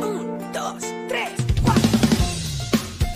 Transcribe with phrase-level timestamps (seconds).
[0.00, 1.30] Un, dos, tres,
[1.62, 1.98] cuatro.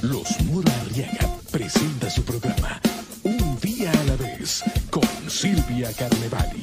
[0.02, 2.80] Los Mora Arriaga presenta su programa
[3.22, 6.53] Un día a la vez con Silvia Carnevali.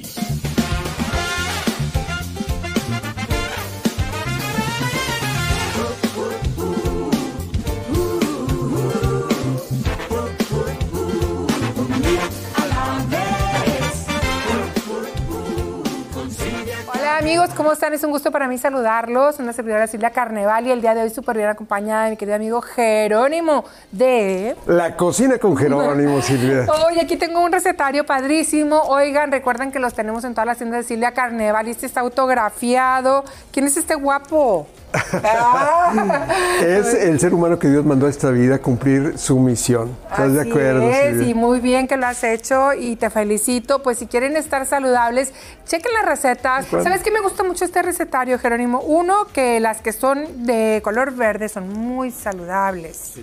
[17.41, 17.91] Amigos, ¿cómo están?
[17.93, 19.39] Es un gusto para mí saludarlos.
[19.39, 22.35] Una servidora Silvia Carneval y el día de hoy súper bien acompañada de mi querido
[22.35, 24.55] amigo Jerónimo de...
[24.67, 26.67] La cocina con Jerónimo, Silvia.
[26.85, 28.81] Hoy aquí tengo un recetario padrísimo.
[28.81, 32.01] Oigan, recuerden que los tenemos en todas las tiendas de Silvia Carneval y este está
[32.01, 33.23] autografiado.
[33.51, 34.67] ¿Quién es este guapo?
[36.61, 39.95] Es el ser humano que Dios mandó a esta vida a cumplir su misión.
[40.09, 43.81] ¿Estás de acuerdo, es, y muy bien que lo has hecho y te felicito.
[43.81, 45.33] Pues si quieren estar saludables,
[45.65, 46.67] chequen las recetas.
[46.67, 48.81] ¿Sabes qué me gusta mucho este recetario, Jerónimo?
[48.81, 53.13] Uno, que las que son de color verde son muy saludables.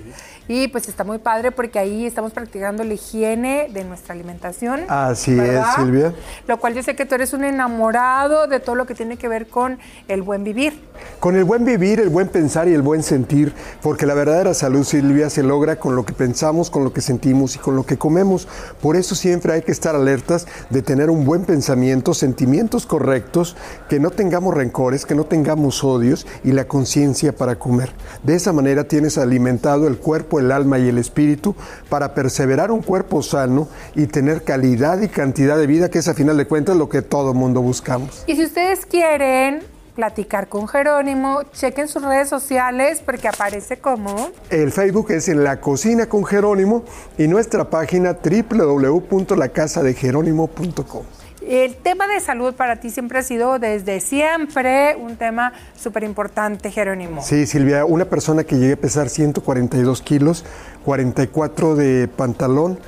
[0.48, 4.80] Y pues está muy padre porque ahí estamos practicando la higiene de nuestra alimentación.
[4.88, 5.68] Así ¿verdad?
[5.68, 6.14] es, Silvia.
[6.46, 9.28] Lo cual yo sé que tú eres un enamorado de todo lo que tiene que
[9.28, 10.80] ver con el buen vivir.
[11.20, 14.84] Con el buen vivir, el buen pensar y el buen sentir, porque la verdadera salud,
[14.84, 17.98] Silvia, se logra con lo que pensamos, con lo que sentimos y con lo que
[17.98, 18.48] comemos.
[18.80, 23.56] Por eso siempre hay que estar alertas de tener un buen pensamiento, sentimientos correctos,
[23.88, 27.92] que no tengamos rencores, que no tengamos odios y la conciencia para comer.
[28.22, 31.54] De esa manera tienes alimentado el cuerpo, el alma y el espíritu
[31.88, 36.14] para perseverar un cuerpo sano y tener calidad y cantidad de vida, que es a
[36.14, 38.24] final de cuentas lo que todo mundo buscamos.
[38.26, 39.62] Y si ustedes quieren
[39.98, 44.28] platicar con Jerónimo, chequen sus redes sociales porque aparece como...
[44.48, 46.84] El Facebook es en La Cocina con Jerónimo
[47.18, 51.02] y nuestra página www.lacasadejerónimo.com.
[51.48, 56.70] El tema de salud para ti siempre ha sido desde siempre un tema súper importante,
[56.70, 57.22] Jerónimo.
[57.22, 60.44] Sí, Silvia, una persona que llegue a pesar 142 kilos,
[60.84, 62.78] 44 de pantalón,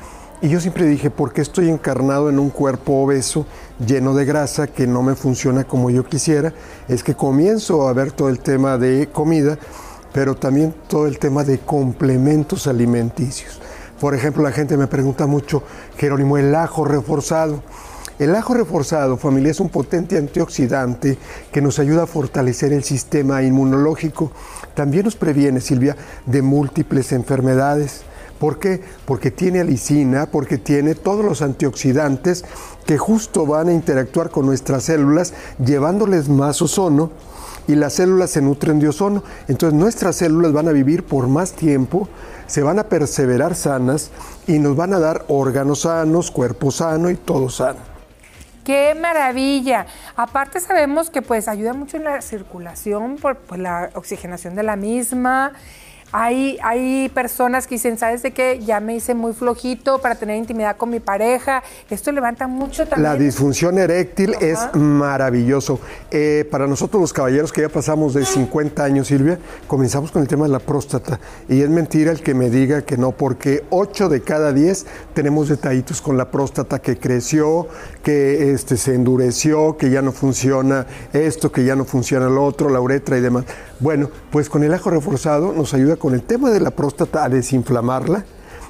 [0.42, 3.46] y yo siempre dije, ¿por qué estoy encarnado en un cuerpo obeso,
[3.78, 6.52] lleno de grasa, que no me funciona como yo quisiera?
[6.86, 9.58] Es que comienzo a ver todo el tema de comida,
[10.12, 13.58] pero también todo el tema de complementos alimenticios.
[13.98, 15.62] Por ejemplo, la gente me pregunta mucho,
[15.96, 17.62] Jerónimo, el ajo reforzado.
[18.20, 21.16] El ajo reforzado, familia, es un potente antioxidante
[21.50, 24.30] que nos ayuda a fortalecer el sistema inmunológico.
[24.74, 28.02] También nos previene, Silvia, de múltiples enfermedades.
[28.38, 28.82] ¿Por qué?
[29.06, 32.44] Porque tiene alicina, porque tiene todos los antioxidantes
[32.84, 35.32] que justo van a interactuar con nuestras células,
[35.64, 37.12] llevándoles más ozono
[37.68, 39.24] y las células se nutren de ozono.
[39.48, 42.06] Entonces nuestras células van a vivir por más tiempo,
[42.46, 44.10] se van a perseverar sanas
[44.46, 47.89] y nos van a dar órganos sanos, cuerpo sano y todo sano.
[48.64, 49.86] ¡Qué maravilla!
[50.16, 54.76] Aparte sabemos que pues ayuda mucho en la circulación por pues, la oxigenación de la
[54.76, 55.52] misma.
[56.12, 58.58] Hay, hay personas que dicen, ¿sabes de qué?
[58.64, 61.62] Ya me hice muy flojito para tener intimidad con mi pareja.
[61.88, 63.02] Esto levanta mucho también.
[63.04, 65.78] La disfunción eréctil es maravilloso.
[66.10, 69.38] Eh, para nosotros los caballeros que ya pasamos de 50 años, Silvia,
[69.68, 71.20] comenzamos con el tema de la próstata.
[71.48, 75.48] Y es mentira el que me diga que no, porque 8 de cada 10 tenemos
[75.48, 77.68] detallitos con la próstata que creció,
[78.02, 82.68] que este, se endureció, que ya no funciona esto, que ya no funciona lo otro,
[82.68, 83.44] la uretra y demás.
[83.78, 87.28] Bueno, pues con el ajo reforzado nos ayuda con el tema de la próstata a
[87.28, 88.24] desinflamarla,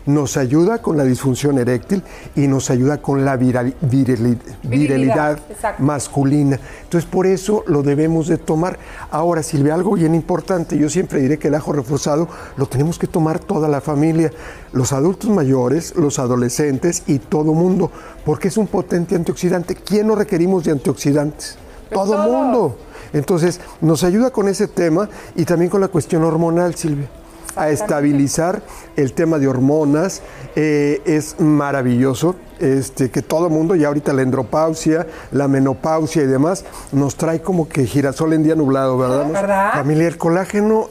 [0.06, 2.02] nos ayuda con la disfunción eréctil
[2.34, 5.38] y nos ayuda con la viral- virili- virilidad
[5.78, 6.58] masculina.
[6.84, 8.78] Entonces, por eso lo debemos de tomar.
[9.10, 13.06] Ahora, Silvia, algo bien importante, yo siempre diré que el ajo reforzado lo tenemos que
[13.06, 14.32] tomar toda la familia,
[14.72, 17.92] los adultos mayores, los adolescentes y todo mundo,
[18.24, 19.74] porque es un potente antioxidante.
[19.76, 21.58] ¿Quién no requerimos de antioxidantes?
[21.92, 22.26] Todo todos.
[22.26, 22.76] mundo.
[23.12, 27.08] Entonces, nos ayuda con ese tema y también con la cuestión hormonal, Silvia.
[27.56, 28.62] A estabilizar
[28.96, 30.22] el tema de hormonas.
[30.56, 36.26] eh, es maravilloso este, que todo el mundo, ya ahorita la andropausia, la menopausia y
[36.26, 39.26] demás, nos trae como que girasol en día nublado, ¿verdad?
[39.30, 39.72] ¿Verdad?
[39.72, 40.88] Familia, el colágeno,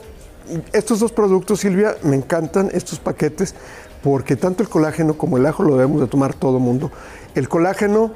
[0.72, 3.54] estos dos productos, Silvia, me encantan, estos paquetes,
[4.02, 6.90] porque tanto el colágeno como el ajo lo debemos de tomar todo el mundo.
[7.34, 8.12] El colágeno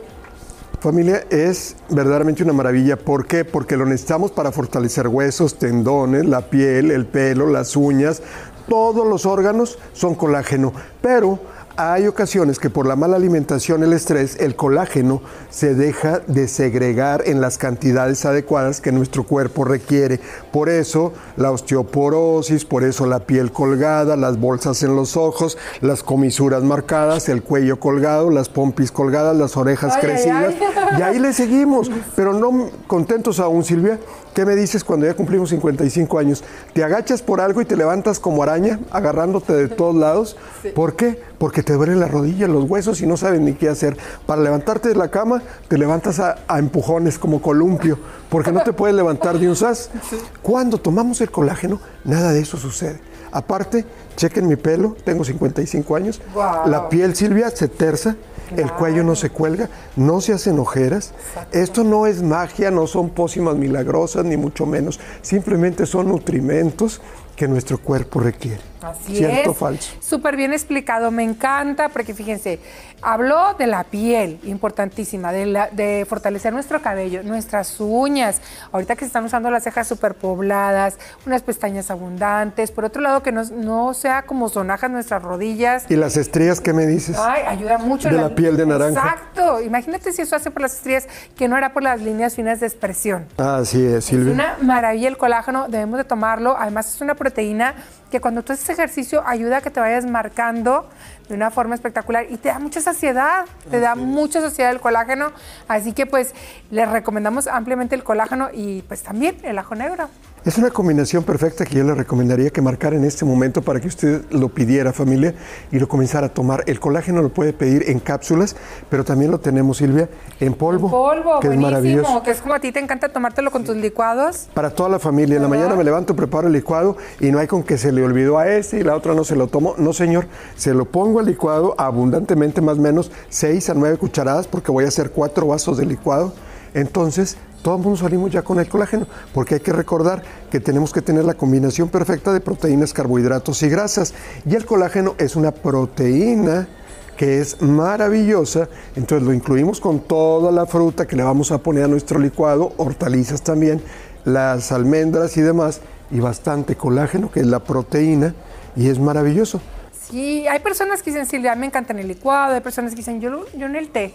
[0.84, 2.98] Familia, es verdaderamente una maravilla.
[2.98, 3.46] ¿Por qué?
[3.46, 8.20] Porque lo necesitamos para fortalecer huesos, tendones, la piel, el pelo, las uñas.
[8.68, 10.74] Todos los órganos son colágeno.
[11.00, 11.38] Pero
[11.76, 17.22] hay ocasiones que por la mala alimentación, el estrés, el colágeno se deja de segregar
[17.26, 20.20] en las cantidades adecuadas que nuestro cuerpo requiere.
[20.52, 26.02] Por eso la osteoporosis, por eso la piel colgada, las bolsas en los ojos, las
[26.02, 30.54] comisuras marcadas, el cuello colgado, las pompis colgadas, las orejas Ay, ay, crecidas.
[30.92, 30.98] ay.
[30.98, 33.98] Y ahí le seguimos, pero no contentos aún, Silvia.
[34.34, 36.42] ¿Qué me dices cuando ya cumplimos 55 años?
[36.72, 40.36] ¿Te agachas por algo y te levantas como araña, agarrándote de todos lados?
[40.74, 41.22] ¿Por qué?
[41.38, 43.96] Porque te duelen las rodillas, los huesos y no sabes ni qué hacer.
[44.26, 47.96] Para levantarte de la cama, te levantas a, a empujones como columpio,
[48.28, 49.90] porque no te puedes levantar de un sas.
[50.42, 52.98] Cuando tomamos el colágeno, nada de eso sucede.
[53.30, 53.84] Aparte,
[54.16, 56.20] chequen mi pelo, tengo 55 años.
[56.32, 56.68] Guau.
[56.68, 58.16] La piel, Silvia, se terza,
[58.56, 61.14] el cuello no se cuelga, no se hacen ojeras.
[61.52, 65.00] Esto no es magia, no son pócimas milagrosas, ni mucho menos.
[65.22, 67.00] Simplemente son nutrimentos
[67.36, 68.73] que nuestro cuerpo requiere.
[68.84, 69.58] Así ¿Cierto o es.
[69.58, 69.92] falso?
[70.00, 72.58] Súper bien explicado, me encanta, porque fíjense,
[73.02, 78.40] habló de la piel, importantísima, de, la- de fortalecer nuestro cabello, nuestras uñas,
[78.72, 83.22] ahorita que se están usando las cejas súper pobladas, unas pestañas abundantes, por otro lado
[83.22, 85.84] que no, no sea como sonajas nuestras rodillas.
[85.88, 87.16] ¿Y las estrías qué me dices?
[87.18, 88.08] Ay, ayuda mucho.
[88.08, 89.00] De la piel de naranja.
[89.00, 89.60] Exacto.
[89.60, 92.66] Imagínate si eso hace por las estrías, que no era por las líneas finas de
[92.66, 93.26] expresión.
[93.36, 94.32] Así es, Es Silvia.
[94.32, 96.56] una maravilla el colágeno, debemos de tomarlo.
[96.58, 97.74] Además es una proteína
[98.14, 100.88] que cuando tú haces ejercicio ayuda a que te vayas marcando
[101.28, 105.32] de una forma espectacular y te da mucha saciedad, te da mucha saciedad el colágeno.
[105.66, 106.32] Así que pues
[106.70, 110.08] les recomendamos ampliamente el colágeno y pues también el ajo negro.
[110.44, 113.88] Es una combinación perfecta que yo le recomendaría que marcara en este momento para que
[113.88, 115.34] usted lo pidiera, familia,
[115.72, 116.64] y lo comenzara a tomar.
[116.66, 118.54] El colágeno lo puede pedir en cápsulas,
[118.90, 120.10] pero también lo tenemos, Silvia,
[120.40, 122.22] en polvo, Polvo, que es buenísimo, maravilloso.
[122.22, 124.48] que es como a ti te encanta tomártelo con tus licuados.
[124.52, 125.36] Para toda la familia.
[125.36, 128.04] En la mañana me levanto, preparo el licuado y no hay con que se le
[128.04, 129.76] olvidó a este y la otra no se lo tomo.
[129.78, 130.26] No, señor,
[130.56, 134.84] se lo pongo al licuado abundantemente, más o menos 6 a 9 cucharadas, porque voy
[134.84, 136.34] a hacer cuatro vasos de licuado.
[136.74, 140.92] Entonces, todo el mundo salimos ya con el colágeno, porque hay que recordar que tenemos
[140.92, 144.12] que tener la combinación perfecta de proteínas, carbohidratos y grasas.
[144.44, 146.68] Y el colágeno es una proteína
[147.16, 151.84] que es maravillosa, entonces lo incluimos con toda la fruta que le vamos a poner
[151.84, 153.80] a nuestro licuado, hortalizas también,
[154.26, 158.34] las almendras y demás, y bastante colágeno, que es la proteína,
[158.76, 159.62] y es maravilloso.
[160.10, 163.22] Sí, hay personas que dicen, Silvia, me encanta en el licuado, hay personas que dicen,
[163.22, 164.12] yo, yo en el té.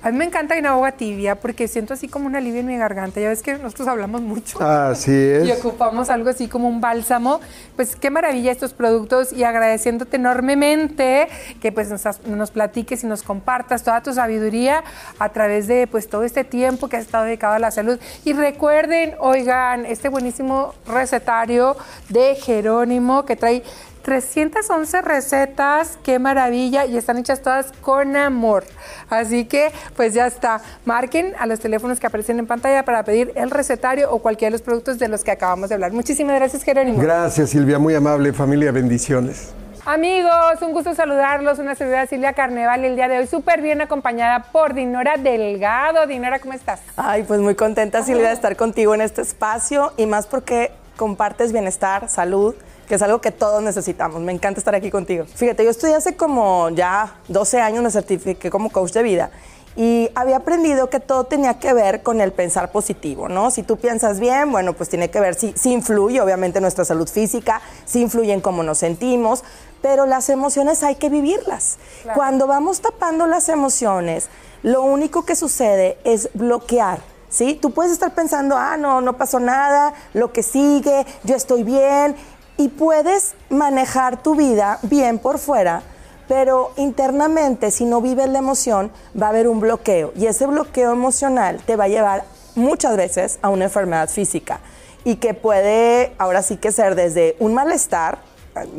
[0.00, 2.76] A mí me encanta en agua tibia porque siento así como un alivio en mi
[2.76, 3.20] garganta.
[3.20, 4.62] Ya ves que nosotros hablamos mucho.
[4.62, 5.58] Así Y es.
[5.58, 7.40] ocupamos algo así como un bálsamo.
[7.74, 11.28] Pues qué maravilla estos productos y agradeciéndote enormemente
[11.60, 14.84] que pues nos, nos platiques y nos compartas toda tu sabiduría
[15.18, 17.98] a través de pues todo este tiempo que has estado dedicado a la salud.
[18.24, 21.76] Y recuerden, oigan, este buenísimo recetario
[22.08, 23.62] de Jerónimo que trae
[24.08, 28.64] 311 recetas, qué maravilla, y están hechas todas con amor.
[29.10, 30.62] Así que, pues ya está.
[30.86, 34.52] Marquen a los teléfonos que aparecen en pantalla para pedir el recetario o cualquiera de
[34.52, 35.92] los productos de los que acabamos de hablar.
[35.92, 37.02] Muchísimas gracias, Jerónimo.
[37.02, 39.52] Gracias, Silvia, muy amable, familia, bendiciones.
[39.84, 41.58] Amigos, un gusto saludarlos.
[41.58, 46.06] Una servidora Silvia Carneval el día de hoy, súper bien acompañada por Dinora Delgado.
[46.06, 46.80] Dinora, ¿cómo estás?
[46.96, 51.52] Ay, pues muy contenta, Silvia, de estar contigo en este espacio y más porque compartes
[51.52, 52.54] bienestar, salud,
[52.86, 54.20] que es algo que todos necesitamos.
[54.20, 55.24] Me encanta estar aquí contigo.
[55.24, 59.30] Fíjate, yo estudié hace como ya 12 años, me certifiqué como coach de vida
[59.78, 63.52] y había aprendido que todo tenía que ver con el pensar positivo, ¿no?
[63.52, 66.84] Si tú piensas bien, bueno, pues tiene que ver, sí, sí influye obviamente en nuestra
[66.84, 69.44] salud física, sí influye en cómo nos sentimos,
[69.80, 71.78] pero las emociones hay que vivirlas.
[72.14, 74.28] Cuando vamos tapando las emociones,
[74.64, 76.98] lo único que sucede es bloquear.
[77.28, 77.58] ¿Sí?
[77.60, 82.16] Tú puedes estar pensando, ah, no, no pasó nada, lo que sigue, yo estoy bien,
[82.56, 85.82] y puedes manejar tu vida bien por fuera,
[86.26, 90.92] pero internamente, si no vives la emoción, va a haber un bloqueo, y ese bloqueo
[90.92, 92.24] emocional te va a llevar
[92.54, 94.60] muchas veces a una enfermedad física,
[95.04, 98.18] y que puede, ahora sí que ser desde un malestar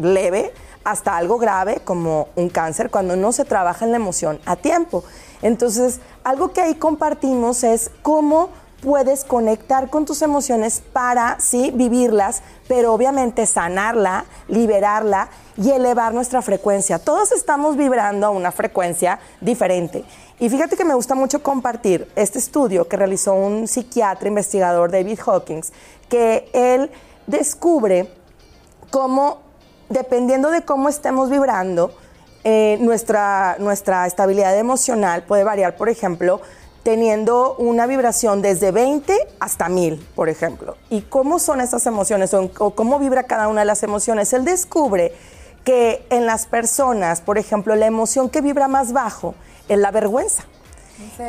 [0.02, 0.52] leve
[0.84, 5.04] hasta algo grave como un cáncer cuando no se trabaja en la emoción a tiempo.
[5.42, 8.50] Entonces, algo que ahí compartimos es cómo
[8.82, 16.42] puedes conectar con tus emociones para, sí, vivirlas, pero obviamente sanarla, liberarla y elevar nuestra
[16.42, 17.00] frecuencia.
[17.00, 20.06] Todos estamos vibrando a una frecuencia diferente.
[20.40, 25.20] Y fíjate que me gusta mucho compartir este estudio que realizó un psiquiatra investigador, David
[25.26, 25.74] Hawkins,
[26.08, 26.90] que él
[27.28, 28.10] descubre
[28.90, 29.40] cómo,
[29.90, 31.92] dependiendo de cómo estemos vibrando,
[32.44, 36.42] eh, nuestra, nuestra estabilidad emocional puede variar, por ejemplo,
[36.84, 40.78] teniendo una vibración desde 20 hasta 1000, por ejemplo.
[40.90, 44.32] ¿Y cómo son esas emociones o, o cómo vibra cada una de las emociones?
[44.32, 45.14] Él descubre
[45.66, 49.36] que en las personas, por ejemplo, la emoción que vibra más bajo
[49.68, 50.44] es la vergüenza.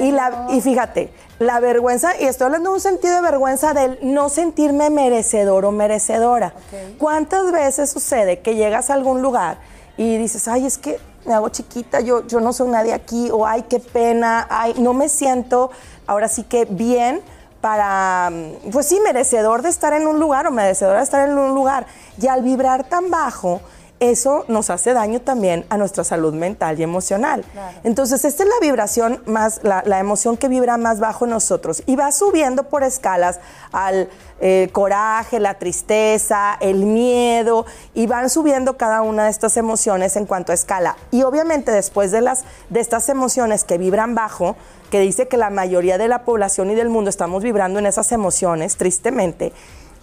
[0.00, 3.99] Y, la, y fíjate, la vergüenza, y estoy hablando de un sentido de vergüenza del
[4.03, 6.53] no sentirme merecedor o merecedora.
[6.99, 9.59] ¿Cuántas veces sucede que llegas a algún lugar
[9.97, 13.47] y dices, ay, es que me hago chiquita, yo, yo no soy nadie aquí, o
[13.47, 15.71] ay, qué pena, ay, no me siento
[16.07, 17.21] ahora sí que bien
[17.61, 21.37] para, mm, pues sí, merecedor de estar en un lugar o merecedor de estar en
[21.37, 21.87] un lugar.
[22.21, 23.61] Y al vibrar tan bajo,
[24.00, 27.45] eso nos hace daño también a nuestra salud mental y emocional.
[27.85, 31.83] Entonces, esta es la vibración más, la, la, emoción que vibra más bajo en nosotros
[31.87, 33.40] y va subiendo por escalas
[33.73, 34.09] al
[34.42, 40.25] eh, coraje, la tristeza, el miedo y van subiendo cada una de estas emociones en
[40.25, 40.97] cuanto a escala.
[41.11, 44.57] Y obviamente después de, las, de estas emociones que vibran bajo,
[44.90, 48.12] que dice que la mayoría de la población y del mundo estamos vibrando en esas
[48.12, 49.52] emociones, tristemente,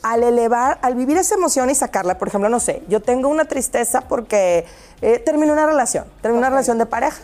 [0.07, 3.43] al elevar, al vivir esa emoción y sacarla, por ejemplo, no sé, yo tengo una
[3.43, 4.65] tristeza porque
[5.01, 7.17] eh, termino una relación, termino una relación de pareja.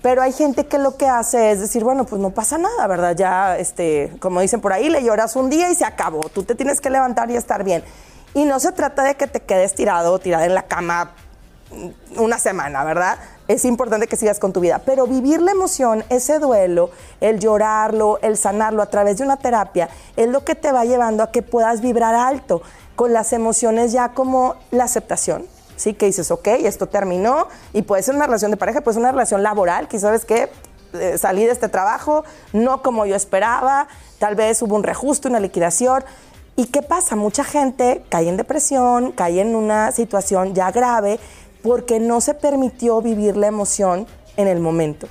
[0.00, 3.14] Pero hay gente que lo que hace es decir, bueno, pues no pasa nada, ¿verdad?
[3.16, 6.28] Ya, este, como dicen por ahí, le lloras un día y se acabó.
[6.28, 7.82] Tú te tienes que levantar y estar bien.
[8.34, 11.12] Y no se trata de que te quedes tirado o tirada en la cama
[12.16, 13.18] una semana, ¿verdad?
[13.46, 14.80] Es importante que sigas con tu vida.
[14.84, 19.90] Pero vivir la emoción, ese duelo, el llorarlo, el sanarlo a través de una terapia,
[20.16, 22.62] es lo que te va llevando a que puedas vibrar alto
[22.96, 25.46] con las emociones ya como la aceptación.
[25.76, 29.00] Sí, que dices, ok, esto terminó y puede ser una relación de pareja, puede ser
[29.00, 30.48] una relación laboral, que sabes que
[30.94, 35.40] eh, salí de este trabajo, no como yo esperaba, tal vez hubo un reajuste, una
[35.40, 36.04] liquidación.
[36.56, 37.16] ¿Y qué pasa?
[37.16, 41.18] Mucha gente cae en depresión, cae en una situación ya grave
[41.64, 44.06] porque no se permitió vivir la emoción
[44.36, 45.08] en el momento.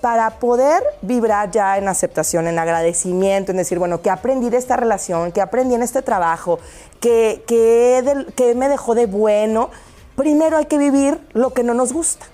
[0.00, 4.74] Para poder vibrar ya en aceptación, en agradecimiento, en decir, bueno, ¿qué aprendí de esta
[4.74, 5.32] relación?
[5.32, 6.58] ¿Qué aprendí en este trabajo?
[6.98, 9.68] ¿Qué, qué, me dejó de bueno?
[10.16, 12.24] Primero hay que vivir lo que no nos gusta.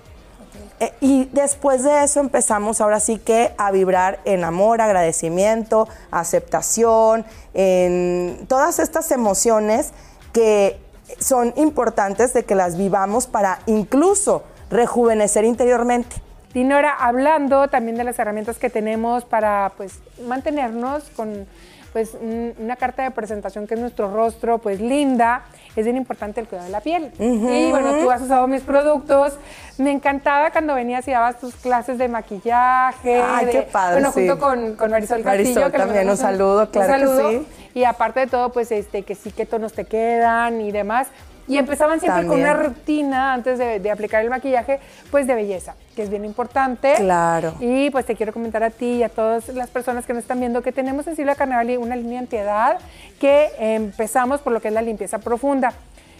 [0.79, 7.27] Eh, y después de eso empezamos ahora sí que a vibrar en amor, agradecimiento, aceptación,
[7.55, 9.91] en todas estas emociones
[10.33, 10.79] que
[11.19, 16.17] son importantes de que las vivamos para incluso rejuvenecer interiormente.
[16.55, 21.47] Dinora, hablando también de las herramientas que tenemos para pues mantenernos con
[21.93, 25.43] pues una carta de presentación que es nuestro rostro pues linda,
[25.77, 27.11] es bien importante el cuidado de la piel.
[27.19, 29.39] Y bueno, tú has usado mis productos.
[29.79, 33.23] Me encantaba cuando venías y dabas tus clases de maquillaje.
[33.23, 34.01] Ay, qué padre.
[34.01, 35.61] Bueno, junto con, con Marisol Castillo.
[35.61, 37.31] Marisol también, un saludo, claro un saludo.
[37.31, 37.47] que sí.
[37.75, 41.09] Y aparte de todo, pues este, que sí, qué tonos te quedan y demás.
[41.49, 46.03] Y empezaban siempre con una rutina antes de, aplicar el maquillaje, pues de belleza, que
[46.03, 46.95] es bien importante.
[46.97, 47.55] Claro.
[47.59, 50.41] Y pues te quiero comentar a ti y a todas las personas que nos están
[50.41, 52.79] viendo que tenemos en Silvia Carnevali una línea antiedad
[53.19, 55.73] que empezamos por lo que es la limpieza profunda.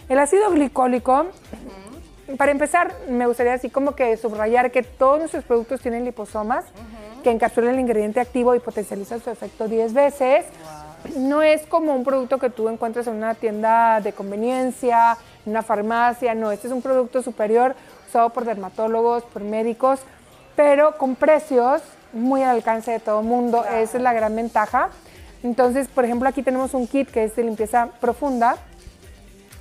[0.09, 1.27] El ácido glicólico,
[2.37, 6.65] para empezar, me gustaría así como que subrayar que todos nuestros productos tienen liposomas
[7.23, 10.45] que encapsulan el ingrediente activo y potencializan su efecto 10 veces
[11.17, 15.61] no es como un producto que tú encuentras en una tienda de conveniencia, en una
[15.61, 17.75] farmacia, no, este es un producto superior
[18.07, 20.01] usado por dermatólogos, por médicos,
[20.55, 21.81] pero con precios
[22.13, 24.89] muy al alcance de todo mundo, esa es la gran ventaja.
[25.43, 28.57] Entonces, por ejemplo, aquí tenemos un kit que es de limpieza profunda,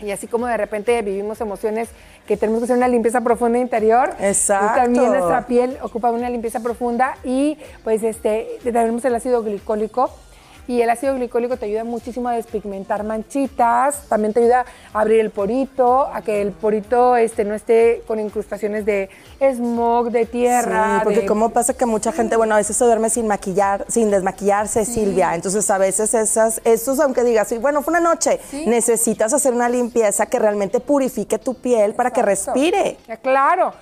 [0.00, 1.88] y así como de repente vivimos emociones
[2.26, 4.80] que tenemos que hacer una limpieza profunda interior, Exacto.
[4.80, 10.11] también nuestra piel ocupa una limpieza profunda y pues este tenemos el ácido glicólico
[10.68, 15.18] y el ácido glicólico te ayuda muchísimo a despigmentar manchitas, también te ayuda a abrir
[15.20, 19.08] el porito, a que el porito este, no esté con incrustaciones de
[19.40, 20.98] smog, de tierra.
[20.98, 24.10] Sí, porque como pasa que mucha gente, bueno, a veces se duerme sin maquillar, sin
[24.10, 25.34] desmaquillarse, Silvia.
[25.34, 30.26] Entonces a veces esas, esos, aunque digas, bueno, fue una noche, necesitas hacer una limpieza
[30.26, 32.98] que realmente purifique tu piel para que respire.
[33.22, 33.72] Claro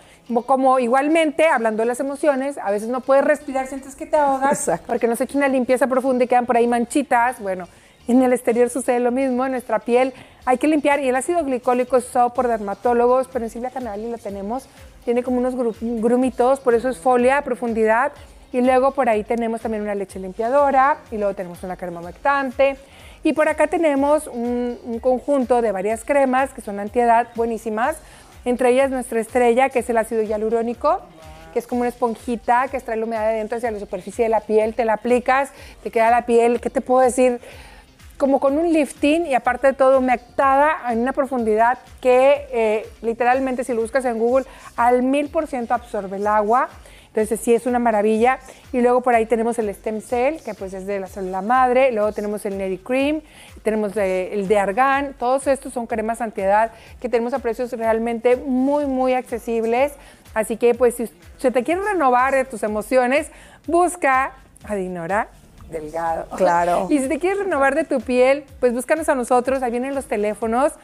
[0.47, 4.71] como igualmente, hablando de las emociones, a veces no puedes respirar, sientes que te ahogas,
[4.87, 7.41] porque no se echa una limpieza profunda y quedan por ahí manchitas.
[7.41, 7.69] Bueno,
[8.09, 10.13] en el exterior sucede lo mismo, en nuestra piel
[10.45, 11.01] hay que limpiar.
[11.01, 14.69] Y el ácido glicólico es usado por dermatólogos, pero en Silvia Canali lo tenemos.
[15.05, 18.13] Tiene como unos grumitos, por eso es folia a profundidad.
[18.53, 22.77] Y luego por ahí tenemos también una leche limpiadora y luego tenemos una crema humectante.
[23.23, 27.97] Y por acá tenemos un, un conjunto de varias cremas que son antiedad buenísimas
[28.47, 31.01] entre ellas nuestra estrella, que es el ácido hialurónico,
[31.53, 34.29] que es como una esponjita que extrae la humedad de dentro hacia la superficie de
[34.29, 35.51] la piel, te la aplicas,
[35.83, 37.41] te queda la piel, ¿qué te puedo decir?
[38.19, 43.65] Como con un lifting y aparte de todo humectada en una profundidad que eh, literalmente
[43.65, 46.69] si lo buscas en Google al mil por ciento absorbe el agua.
[47.17, 48.41] Entonces sí es una maravilla.
[48.75, 51.91] Y luego por ahí tenemos el stem cell, que pues es de la célula madre.
[51.91, 53.23] Luego tenemos el Neri Cream,
[53.63, 55.15] tenemos eh, el de Argan.
[55.19, 59.93] Todos estos son cremas antiedad que tenemos a precios realmente muy, muy accesibles.
[60.35, 63.31] Así que pues si se te quiere renovar de tus emociones,
[63.67, 64.33] busca
[64.65, 65.29] a Dinora
[65.71, 66.27] Delgado.
[66.37, 66.87] Claro.
[66.91, 69.63] Y si te quieres renovar de tu piel, pues búscanos a nosotros.
[69.63, 70.75] Ahí vienen los teléfonos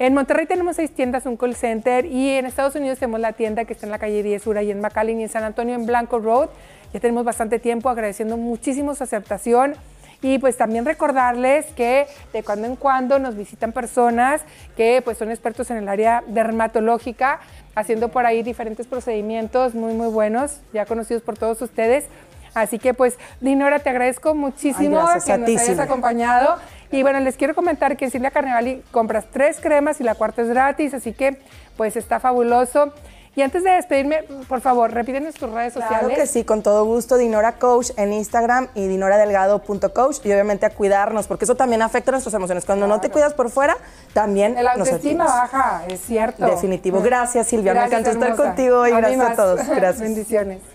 [0.00, 3.64] En Monterrey tenemos seis tiendas, un call center y en Estados Unidos tenemos la tienda
[3.64, 5.86] que está en la calle 10 Sur y en McAllen y en San Antonio en
[5.86, 6.48] Blanco Road.
[6.92, 9.74] Ya tenemos bastante tiempo agradeciendo muchísimo su aceptación.
[10.20, 14.40] Y pues también recordarles que de cuando en cuando nos visitan personas
[14.76, 17.40] que pues son expertos en el área dermatológica,
[17.74, 22.06] haciendo por ahí diferentes procedimientos muy muy buenos, ya conocidos por todos ustedes.
[22.54, 26.56] Así que pues, Dinora, te agradezco muchísimo Ay, que nos hayas acompañado.
[26.94, 30.42] Y bueno, les quiero comentar que en Silvia Carnevali compras tres cremas y la cuarta
[30.42, 31.38] es gratis, así que
[31.76, 32.92] pues está fabuloso.
[33.34, 36.16] Y antes de despedirme, por favor, repítenos tus redes Claro sociales.
[36.16, 37.16] que sí, con todo gusto.
[37.16, 40.18] Dinora Coach en Instagram y dinoradelgado.coach.
[40.24, 42.64] Y obviamente a cuidarnos, porque eso también afecta nuestras emociones.
[42.64, 43.76] Cuando no te cuidas por fuera,
[44.12, 46.46] también El autoestima baja, es cierto.
[46.46, 47.00] Definitivo.
[47.02, 47.74] Gracias, Silvia.
[47.74, 49.66] Me encantó estar contigo mí Gracias a todos.
[49.68, 50.00] Gracias.
[50.00, 50.73] Bendiciones.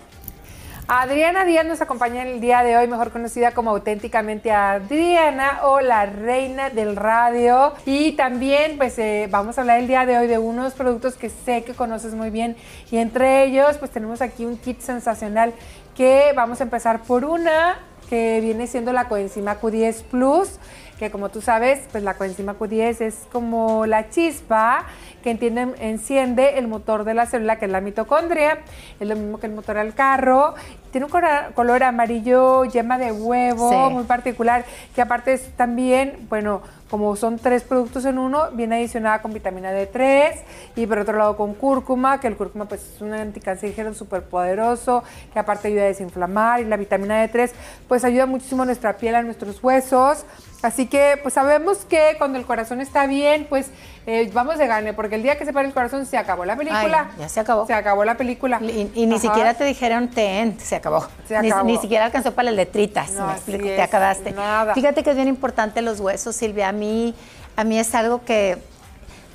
[0.92, 6.08] Adriana Díaz nos acompaña el día de hoy, mejor conocida como auténticamente Adriana o la
[6.08, 7.74] reina del radio.
[7.86, 11.30] Y también, pues, eh, vamos a hablar el día de hoy de unos productos que
[11.30, 12.56] sé que conoces muy bien.
[12.90, 15.54] Y entre ellos, pues, tenemos aquí un kit sensacional
[15.96, 17.78] que vamos a empezar por una
[18.10, 20.58] que viene siendo la coenzima Q10 Plus,
[20.98, 24.86] que como tú sabes, pues la coenzima Q10 es como la chispa
[25.24, 28.60] que entiende- enciende el motor de la célula, que es la mitocondria,
[29.00, 30.56] es lo mismo que el motor al carro,
[30.92, 31.12] tiene un
[31.54, 33.94] color amarillo, yema de huevo, Sí.
[33.94, 39.22] muy particular, que aparte es también, bueno, como son tres productos en uno, viene adicionada
[39.22, 40.34] con vitamina D3
[40.76, 45.04] y por otro lado con cúrcuma, que el cúrcuma pues es un anticancerígeno súper poderoso,
[45.32, 47.52] que aparte ayuda a desinflamar y la vitamina D3
[47.88, 50.26] pues ayuda muchísimo a nuestra piel, a nuestros huesos.
[50.64, 53.70] Así que pues sabemos que cuando el corazón está bien, pues
[54.12, 56.56] eh, vamos de gane, porque el día que se para el corazón se acabó la
[56.56, 57.10] película.
[57.12, 57.68] Ay, ya se acabó.
[57.68, 58.60] Se acabó la película.
[58.62, 59.22] Y, y ni Ajá.
[59.22, 61.06] siquiera te dijeron ten, se acabó.
[61.28, 61.66] Se Ni- acabó.
[61.68, 64.32] Ni, siquiera alcanzó para las letritas, No, me explico, es, te acabaste.
[64.32, 64.74] nada.
[64.74, 66.70] Fíjate que es bien importante los huesos, Silvia.
[66.70, 67.14] A mí,
[67.56, 68.58] a mí es algo que,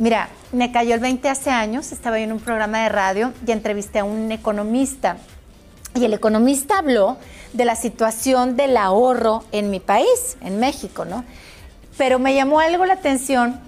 [0.01, 3.53] mira, me cayó el 20 hace años, estaba yo en un programa de radio y
[3.53, 5.19] entrevisté a un economista.
[5.95, 7.17] Y el economista habló
[7.53, 11.25] de la situación del ahorro en mi país, en México, ¿no?
[11.97, 13.61] Pero me llamó algo la atención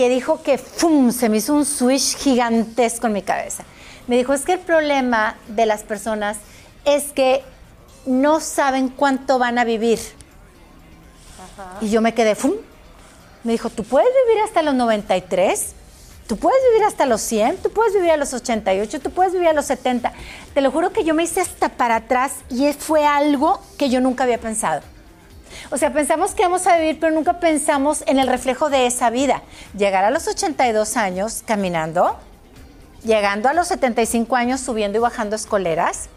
[0.00, 1.12] que dijo que ¡fum!
[1.12, 3.64] se me hizo un switch gigantesco en mi cabeza.
[4.06, 6.38] Me dijo, es que el problema de las personas
[6.86, 7.44] es que
[8.06, 9.98] no saben cuánto van a vivir.
[11.82, 12.54] Y yo me quedé, ¡fum!
[13.44, 15.74] Me dijo, ¿tú puedes vivir hasta los 93?
[16.26, 19.48] Tú puedes vivir hasta los 100, tú puedes vivir a los 88, tú puedes vivir
[19.48, 20.14] a los 70.
[20.54, 24.00] Te lo juro que yo me hice hasta para atrás y fue algo que yo
[24.00, 24.80] nunca había pensado.
[25.70, 29.10] O sea, pensamos que vamos a vivir, pero nunca pensamos en el reflejo de esa
[29.10, 29.42] vida.
[29.76, 32.16] Llegar a los 82 años caminando,
[33.04, 36.08] llegando a los 75 años subiendo y bajando escoleras,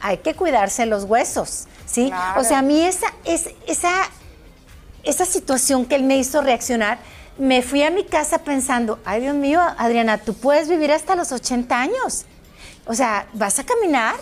[0.00, 2.08] hay que cuidarse los huesos, ¿sí?
[2.08, 2.40] Claro.
[2.40, 4.10] O sea, a mí esa, es, esa,
[5.04, 6.98] esa situación que él me hizo reaccionar,
[7.38, 11.32] me fui a mi casa pensando, ay Dios mío, Adriana, tú puedes vivir hasta los
[11.32, 12.26] 80 años.
[12.84, 14.16] O sea, vas a caminar,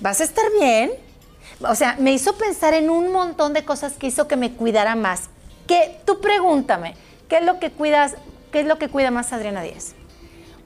[0.00, 0.92] vas a estar bien.
[1.68, 4.94] O sea, me hizo pensar en un montón de cosas que hizo que me cuidara
[4.94, 5.30] más.
[5.66, 6.94] Que tú pregúntame,
[7.28, 8.16] ¿qué es lo que cuidas?
[8.50, 9.94] ¿Qué es lo que cuida más Adriana Díaz?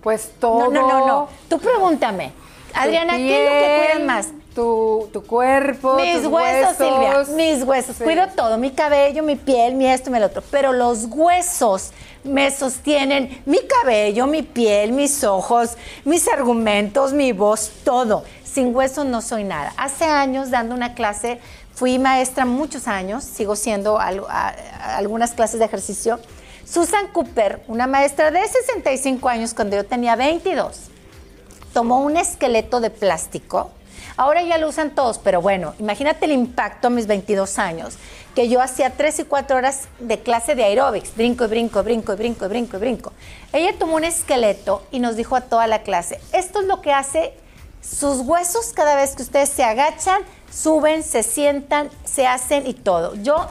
[0.02, 0.70] Pues todo.
[0.70, 1.28] No, no, no, no.
[1.48, 2.32] Tú pregúntame.
[2.74, 4.28] Adriana, ¿qué es lo que cuidas más?
[4.54, 7.96] Tu, tu cuerpo, Mis tus huesos, Silvia, mis huesos.
[7.96, 8.04] Sí.
[8.04, 10.42] Cuido todo, mi cabello, mi piel, mi esto, mi el otro.
[10.50, 11.92] Pero los huesos
[12.24, 18.24] me sostienen mi cabello, mi piel, mis ojos, mis argumentos, mi voz, todo.
[18.56, 19.74] Sin huesos no soy nada.
[19.76, 21.40] Hace años, dando una clase,
[21.74, 26.18] fui maestra muchos años, sigo siendo algunas clases de ejercicio.
[26.64, 30.84] Susan Cooper, una maestra de 65 años, cuando yo tenía 22,
[31.74, 33.72] tomó un esqueleto de plástico.
[34.16, 37.98] Ahora ya lo usan todos, pero bueno, imagínate el impacto a mis 22 años,
[38.34, 42.14] que yo hacía 3 y 4 horas de clase de aeróbics, brinco y brinco, brinco
[42.14, 43.12] y brinco y brinco y brinco.
[43.52, 46.94] Ella tomó un esqueleto y nos dijo a toda la clase, esto es lo que
[46.94, 47.34] hace
[47.88, 50.22] sus huesos cada vez que ustedes se agachan,
[50.52, 53.14] suben, se sientan, se hacen y todo.
[53.14, 53.46] Yo,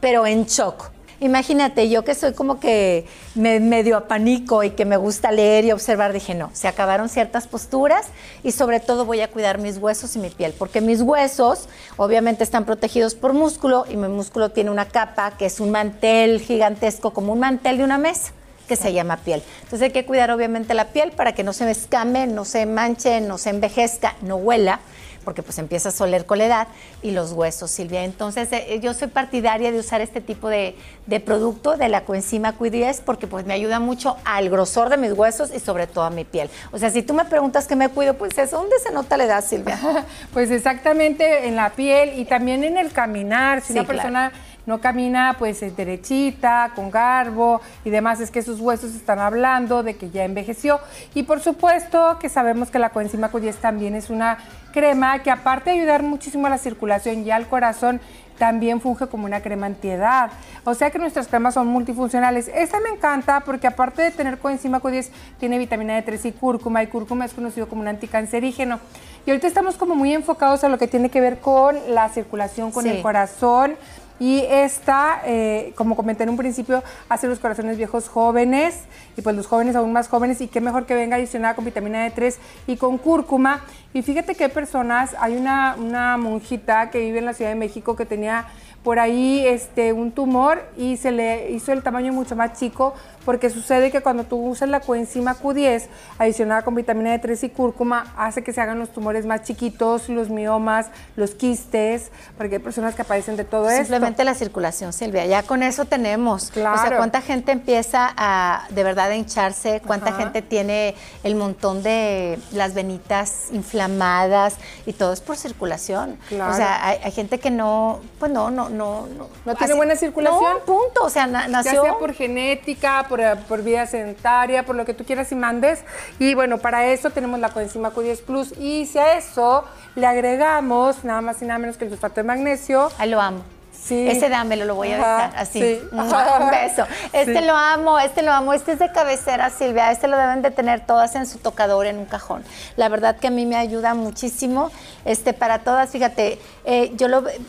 [0.00, 0.90] pero en shock.
[1.20, 5.70] Imagínate, yo que soy como que me, medio apanico y que me gusta leer y
[5.70, 8.06] observar, dije, no, se acabaron ciertas posturas
[8.42, 12.42] y sobre todo voy a cuidar mis huesos y mi piel, porque mis huesos obviamente
[12.42, 17.12] están protegidos por músculo y mi músculo tiene una capa que es un mantel gigantesco,
[17.12, 18.32] como un mantel de una mesa
[18.72, 19.42] que se llama piel.
[19.56, 22.64] Entonces hay que cuidar obviamente la piel para que no se me escame, no se
[22.64, 24.80] manche, no se envejezca, no huela,
[25.26, 26.68] porque pues empieza a soler con la edad,
[27.02, 28.02] y los huesos, Silvia.
[28.04, 30.74] Entonces eh, yo soy partidaria de usar este tipo de,
[31.06, 35.12] de producto de la coenzima Q10 porque pues me ayuda mucho al grosor de mis
[35.12, 36.48] huesos y sobre todo a mi piel.
[36.70, 39.24] O sea, si tú me preguntas qué me cuido, pues eso, ¿dónde se nota la
[39.24, 39.78] edad, Silvia?
[40.32, 43.60] Pues exactamente en la piel y también en el caminar.
[43.60, 44.32] Si Sí, una claro.
[44.66, 49.82] No camina pues eh, derechita, con garbo y demás, es que sus huesos están hablando
[49.82, 50.80] de que ya envejeció.
[51.14, 54.38] Y por supuesto que sabemos que la coenzima Q10 también es una
[54.72, 58.00] crema que aparte de ayudar muchísimo a la circulación y al corazón,
[58.38, 60.30] también funge como una crema antiedad.
[60.64, 62.48] O sea que nuestras cremas son multifuncionales.
[62.52, 66.88] Esta me encanta porque aparte de tener coenzima Q10, tiene vitamina D3 y cúrcuma, y
[66.88, 68.80] cúrcuma es conocido como un anticancerígeno.
[69.26, 72.72] Y ahorita estamos como muy enfocados a lo que tiene que ver con la circulación,
[72.72, 72.90] con Sí.
[72.90, 73.76] el corazón.
[74.18, 78.82] Y esta, eh, como comenté en un principio, hace los corazones viejos jóvenes
[79.16, 82.06] y pues los jóvenes aún más jóvenes y qué mejor que venga adicionada con vitamina
[82.06, 83.64] D3 y con cúrcuma.
[83.92, 87.56] Y fíjate que hay personas, hay una, una monjita que vive en la Ciudad de
[87.56, 88.46] México que tenía
[88.82, 93.50] por ahí este, un tumor y se le hizo el tamaño mucho más chico porque
[93.50, 95.84] sucede que cuando tú usas la coenzima Q10
[96.18, 100.28] adicionada con vitamina D3 y cúrcuma hace que se hagan los tumores más chiquitos, los
[100.28, 103.84] miomas, los quistes, porque hay personas que padecen de todo esto.
[103.84, 105.24] Simplemente la circulación, Silvia.
[105.26, 106.50] Ya con eso tenemos.
[106.50, 106.96] O sea, Claro.
[106.96, 110.18] cuánta gente empieza a de verdad a hincharse, cuánta Ajá.
[110.18, 116.18] gente tiene el montón de las venitas inflamadas y todo es por circulación.
[116.28, 116.52] Claro.
[116.52, 119.28] O sea, hay, hay gente que no, pues no, no, no, no.
[119.44, 120.40] ¿No tiene buena circulación?
[120.42, 121.04] No, punto.
[121.04, 121.72] O sea, na- nació.
[121.72, 125.80] Ya sea por genética, por, por vía sedentaria, por lo que tú quieras y mandes.
[126.18, 128.52] Y bueno, para eso tenemos la coenzima Q10 Plus.
[128.58, 132.24] Y si a eso le agregamos nada más y nada menos que el sulfato de
[132.24, 132.90] magnesio.
[132.98, 133.42] Ay, lo amo.
[133.84, 134.08] Sí.
[134.08, 135.60] Ese dámelo, lo voy a Ajá, besar así.
[135.60, 135.80] sí.
[135.92, 136.86] Un beso.
[137.12, 137.44] Este Sí.
[137.44, 138.52] lo amo, este lo amo.
[138.54, 139.90] Este es de cabecera, Silvia.
[139.90, 142.44] Este lo deben de tener todas en su tocador, en un cajón.
[142.76, 144.70] La verdad que a mí me ayuda muchísimo.
[145.04, 147.40] Este, para todas, fíjate, eh, yo lo ve-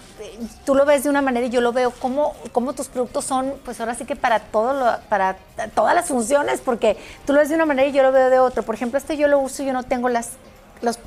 [0.65, 3.53] tú lo ves de una manera y yo lo veo como, como tus productos son,
[3.63, 5.35] pues ahora sí que para todo lo- para
[5.75, 8.39] todas las funciones, porque tú lo ves de una manera y yo lo veo de
[8.39, 8.63] otra.
[8.63, 10.29] Por ejemplo, este yo lo uso y yo no tengo las,
[10.81, 10.97] los,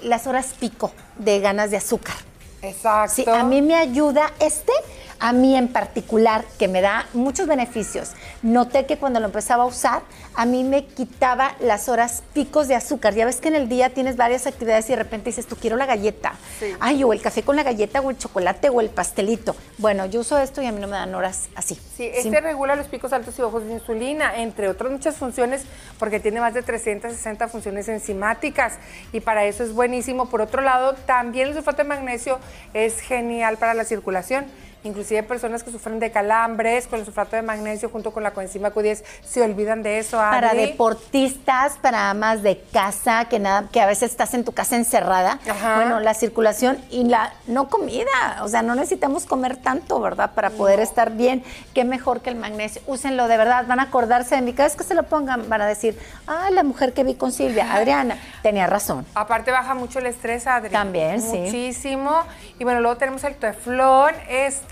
[0.00, 2.14] las horas pico de ganas de azúcar.
[2.62, 3.14] Exacto.
[3.14, 4.72] Sí, a mí me ayuda este,
[5.20, 8.12] a mí en particular, que me da muchos beneficios.
[8.42, 10.02] Noté que cuando lo empezaba a usar,
[10.34, 13.14] a mí me quitaba las horas picos de azúcar.
[13.14, 15.76] Ya ves que en el día tienes varias actividades y de repente dices, tú quiero
[15.76, 16.34] la galleta.
[16.58, 16.74] Sí.
[16.80, 19.54] Ay, o el café con la galleta, o el chocolate, o el pastelito.
[19.78, 21.78] Bueno, yo uso esto y a mí no me dan horas así.
[21.96, 25.64] Sí, este regula los picos altos y bajos de insulina, entre otras muchas funciones,
[25.98, 28.74] porque tiene más de 360 funciones enzimáticas
[29.12, 30.30] y para eso es buenísimo.
[30.30, 32.38] Por otro lado, también el sulfato de magnesio
[32.72, 34.46] es genial para la circulación.
[34.82, 38.72] Inclusive personas que sufren de calambres con el sulfato de magnesio junto con la coenzima
[38.72, 40.16] Q10 se olvidan de eso.
[40.16, 40.66] Para Adri.
[40.66, 45.38] deportistas, para amas de casa, que nada, que a veces estás en tu casa encerrada.
[45.48, 45.76] Ajá.
[45.76, 48.06] Bueno, la circulación y la no comida,
[48.42, 50.32] o sea, no necesitamos comer tanto, ¿verdad?
[50.34, 51.44] Para poder estar bien.
[51.74, 52.80] Qué mejor que el magnesio.
[52.86, 54.54] Úsenlo de verdad, van a acordarse de mí.
[54.54, 57.32] Cada vez que se lo pongan, van a decir, ah, la mujer que vi con
[57.32, 59.04] Silvia, Adriana, tenía razón.
[59.14, 60.70] Aparte baja mucho el estrés, Adri.
[60.70, 61.38] También, sí.
[61.38, 62.22] Muchísimo.
[62.58, 64.69] Y bueno, luego tenemos el teflón, este,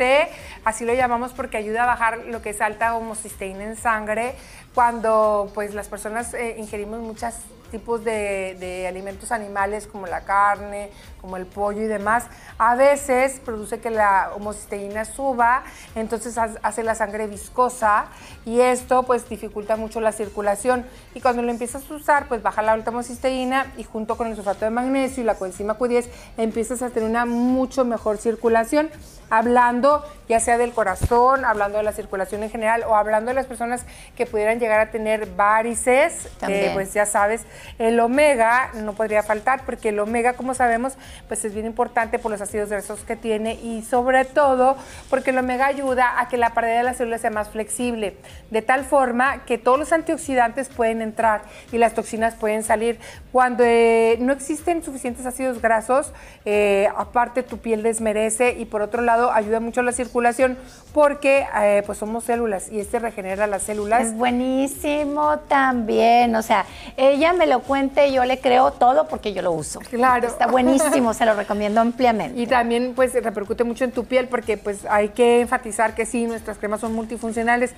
[0.65, 4.35] así lo llamamos porque ayuda a bajar lo que es alta homocisteína en sangre
[4.75, 7.35] cuando pues las personas eh, ingerimos muchos
[7.71, 12.25] tipos de, de alimentos animales como la carne, como el pollo y demás,
[12.59, 18.07] a veces produce que la homocisteína suba, entonces ha- hace la sangre viscosa
[18.47, 20.87] y esto pues dificulta mucho la circulación.
[21.15, 24.37] Y cuando lo empiezas a usar pues baja la alta homocisteína y junto con el
[24.37, 28.91] sulfato de magnesio y la coenzima Q10 empiezas a tener una mucho mejor circulación,
[29.31, 33.47] hablando ya sea del corazón, hablando de la circulación en general o hablando de las
[33.47, 33.85] personas
[34.17, 37.43] que pudieran llegar a tener varices, eh, pues ya sabes,
[37.79, 40.95] el omega no podría faltar porque el omega, como sabemos,
[41.27, 44.77] pues es bien importante por los ácidos grasos que tiene y sobre todo
[45.11, 48.17] porque el omega ayuda a que la pared de la célula sea más flexible,
[48.51, 51.43] de tal forma que todos los antioxidantes pueden entrar
[51.73, 52.99] y las toxinas pueden salir.
[53.33, 56.13] Cuando eh, no existen suficientes ácidos grasos,
[56.45, 60.59] eh, aparte tu piel desmerece y por otro lado ayuda mucho a la circulación
[60.93, 64.03] porque eh, pues somos células y este regenera las células.
[64.03, 66.65] Es buenísimo también, o sea,
[66.97, 69.81] ella me lo cuenta y yo le creo todo porque yo lo uso.
[69.81, 70.29] Claro.
[70.29, 72.41] Está buenísimo, se lo recomiendo ampliamente.
[72.41, 76.27] Y también pues repercute mucho en tu piel porque pues hay que enfatizar que sí,
[76.27, 77.73] nuestras cremas son multifuncionales.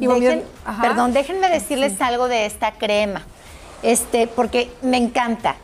[0.00, 0.42] Y Dejen-
[0.80, 3.22] perdón, déjenme decirles algo de esta crema,
[3.82, 5.56] este, porque me encanta.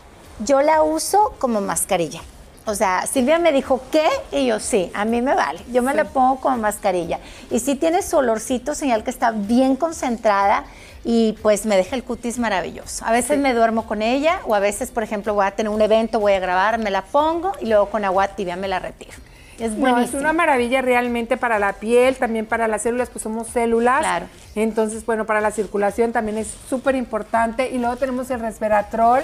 [0.44, 2.20] Yo la uso como mascarilla.
[2.64, 4.07] O sea, Silvia me dijo, ¿qué?
[4.31, 5.61] Y yo, sí, a mí me vale.
[5.72, 7.18] Yo me la pongo como mascarilla.
[7.51, 10.64] Y sí tiene su olorcito, señal que está bien concentrada
[11.04, 13.04] y pues me deja el cutis maravilloso.
[13.04, 15.82] A veces me duermo con ella o a veces, por ejemplo, voy a tener un
[15.82, 19.12] evento, voy a grabar, me la pongo y luego con agua tibia me la retiro.
[19.58, 20.20] Es No, es buenísimo.
[20.20, 24.00] una maravilla realmente para la piel, también para las células, pues somos células.
[24.00, 24.26] Claro.
[24.54, 27.70] Entonces, bueno, para la circulación también es súper importante.
[27.70, 29.22] Y luego tenemos el resveratrol,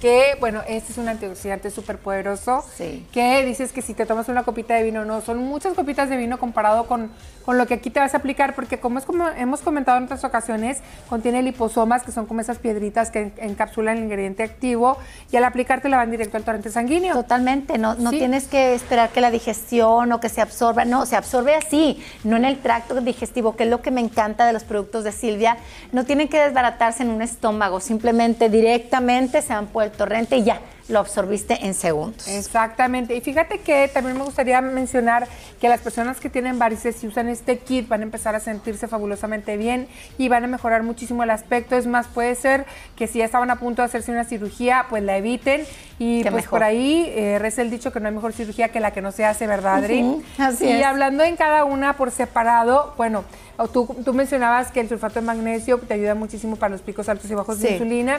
[0.00, 3.06] que, bueno, este es un antioxidante súper poderoso, Sí.
[3.12, 6.16] que dices que si te tomas una copita de vino, no, son muchas copitas de
[6.16, 7.10] vino comparado con,
[7.44, 10.04] con lo que aquí te vas a aplicar, porque como, es como hemos comentado en
[10.04, 14.96] otras ocasiones, contiene liposomas, que son como esas piedritas que en- encapsulan el ingrediente activo,
[15.30, 17.14] y al aplicarte la van directo al torrente sanguíneo.
[17.14, 18.18] Totalmente, no, no Sí.
[18.18, 22.36] tienes que esperar que la digestión o que se absorba, no, se absorbe así, no
[22.36, 25.58] en el tracto digestivo, que es lo que me encanta de los productos de Silvia.
[25.92, 30.44] No tienen que desbaratarse en un estómago, simplemente directamente se van por el torrente y
[30.44, 32.26] ya, lo absorbiste en segundos.
[32.28, 33.14] Exactamente.
[33.14, 35.28] Y fíjate que también me gustaría mencionar
[35.60, 38.88] que las personas que tienen varices y usan este kit van a empezar a sentirse
[38.88, 41.76] fabulosamente bien y van a mejorar muchísimo el aspecto.
[41.76, 45.02] Es más, puede ser que si ya estaban a punto de hacerse una cirugía, pues
[45.02, 45.62] la eviten.
[45.98, 46.60] Y Qué pues mejor.
[46.60, 49.12] por ahí eh, reza el dicho que no hay mejor cirugía que la que no
[49.12, 50.22] se hace, ¿verdad, Adri?
[50.38, 50.84] Así y es.
[50.84, 53.24] hablando en cada una por separado, bueno,
[53.68, 57.30] tú, tú mencionabas que el sulfato de magnesio te ayuda muchísimo para los picos altos
[57.30, 58.18] y bajos de insulina.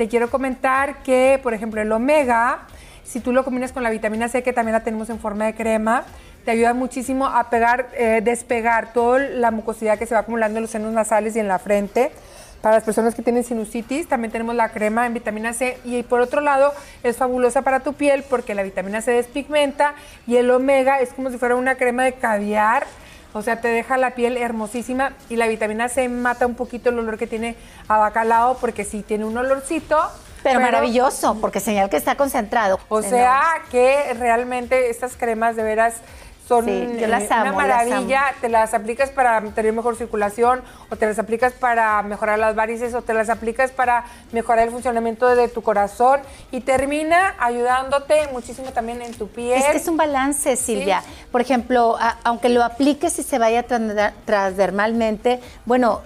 [0.00, 2.60] Te quiero comentar que, por ejemplo, el omega,
[3.04, 5.54] si tú lo combinas con la vitamina C, que también la tenemos en forma de
[5.54, 6.04] crema,
[6.42, 10.62] te ayuda muchísimo a pegar, eh, despegar toda la mucosidad que se va acumulando en
[10.62, 12.12] los senos nasales y en la frente.
[12.62, 15.76] Para las personas que tienen sinusitis, también tenemos la crema en vitamina C.
[15.84, 19.92] Y por otro lado, es fabulosa para tu piel porque la vitamina C despigmenta
[20.26, 22.86] y el omega es como si fuera una crema de caviar.
[23.32, 26.98] O sea, te deja la piel hermosísima y la vitamina C mata un poquito el
[26.98, 27.56] olor que tiene
[27.88, 29.98] a bacalao porque sí tiene un olorcito.
[30.42, 32.80] Pero, maravilloso, porque señal que está concentrado.
[32.88, 35.96] O sea, que realmente estas cremas de veras
[36.50, 38.22] son Sí, yo las eh, una las maravilla.
[38.40, 42.92] Te las aplicas para tener mejor circulación, o te las aplicas para mejorar las varices,
[42.94, 46.18] o te las aplicas para mejorar el funcionamiento de tu corazón
[46.50, 49.60] y termina ayudándote muchísimo también en tu piel.
[49.60, 51.04] Es que es un balance, Silvia.
[51.30, 53.64] Por ejemplo, a- aunque lo apliques y se vaya
[54.26, 56.00] transdermalmente, bueno,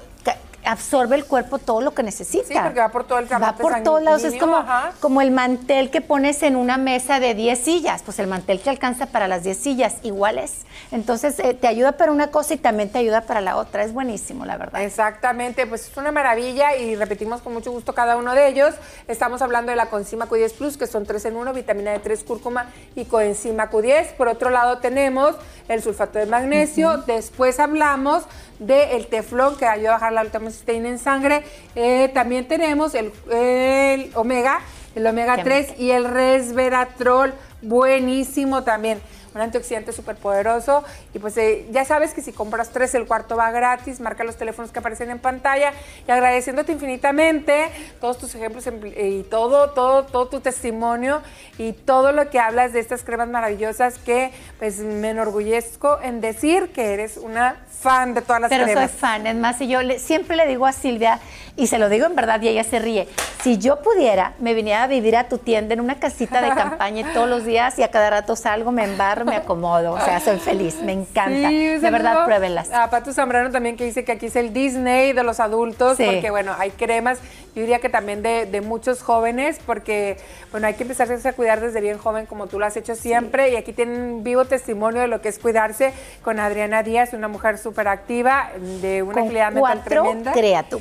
[0.64, 2.46] absorbe el cuerpo todo lo que necesita.
[2.46, 4.24] Sí, porque va por todo el Va por todos lados.
[4.24, 4.92] Es como, ajá.
[5.00, 8.02] como el mantel que pones en una mesa de 10 sillas.
[8.02, 10.62] Pues el mantel te alcanza para las 10 sillas, iguales.
[10.90, 13.84] Entonces, eh, te ayuda para una cosa y también te ayuda para la otra.
[13.84, 14.82] Es buenísimo, la verdad.
[14.82, 18.74] Exactamente, pues es una maravilla y repetimos con mucho gusto cada uno de ellos.
[19.08, 22.66] Estamos hablando de la coenzima Q10 Plus, que son 3 en 1, vitamina D3, cúrcuma
[22.94, 24.14] y coenzima Q10.
[24.14, 25.34] Por otro lado tenemos
[25.68, 26.98] el sulfato de magnesio.
[26.98, 28.24] Después hablamos
[28.58, 31.42] del teflón, que ayuda a bajar la alta homocisteína en sangre.
[31.74, 34.60] Eh, también tenemos el, el omega,
[34.94, 39.00] el omega Qué 3 y el resveratrol, buenísimo también
[39.34, 40.84] un antioxidante súper poderoso.
[41.12, 44.00] Y pues eh, ya sabes que si compras tres, el cuarto va gratis.
[44.00, 45.72] Marca los teléfonos que aparecen en pantalla.
[46.06, 47.68] Y agradeciéndote infinitamente
[48.00, 51.20] todos tus ejemplos en- y todo, todo, todo tu testimonio
[51.58, 56.70] y todo lo que hablas de estas cremas maravillosas que pues me enorgullezco en decir
[56.72, 58.90] que eres una fan de todas las Pero soy cremas.
[58.92, 61.20] fan, es más, y yo le- siempre le digo a Silvia,
[61.56, 63.08] y se lo digo en verdad, y ella se ríe,
[63.42, 67.00] si yo pudiera, me viniera a vivir a tu tienda en una casita de campaña
[67.02, 70.18] y todos los días y a cada rato salgo, me embarro, me acomodo, o sea,
[70.20, 71.48] soy feliz, me encanta.
[71.48, 72.72] Sí, de verdad, pruébenlas.
[72.72, 76.04] A Pato Zambrano también que dice que aquí es el Disney de los adultos, Sí.
[76.04, 77.18] porque bueno, hay cremas,
[77.54, 80.16] yo diría que también de, de muchos jóvenes, porque
[80.50, 83.50] bueno, hay que empezarse a cuidar desde bien joven como tú lo has hecho siempre,
[83.50, 87.58] y aquí tienen vivo testimonio de lo que es cuidarse con Adriana Díaz, una mujer
[87.58, 88.50] súper activa,
[88.82, 90.32] de una Con agilidad mental cuatro tremenda.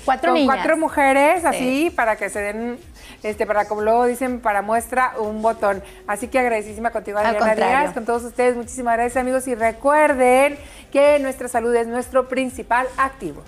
[0.05, 0.55] cuatro con niñas.
[0.55, 2.79] cuatro mujeres, así, para que se den,
[3.21, 5.83] este, para como luego dicen, para muestra un botón.
[6.07, 7.55] Así que agradecidísima contigo, Adriana.
[7.55, 8.55] Díaz, con todos ustedes.
[8.55, 9.47] Muchísimas gracias, amigos.
[9.47, 10.57] Y recuerden
[10.91, 13.43] que nuestra salud es nuestro principal activo.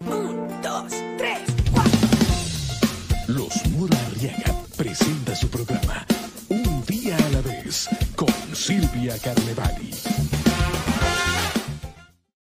[0.00, 1.38] Un, dos, tres,
[1.72, 1.98] cuatro.
[3.26, 6.06] Los Mora Arriaga presenta su programa
[6.48, 9.79] Un día a la vez con Silvia Carnevali.